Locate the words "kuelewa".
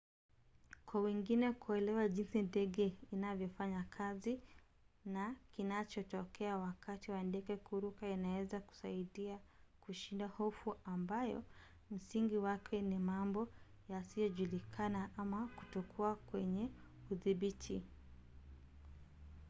1.51-2.07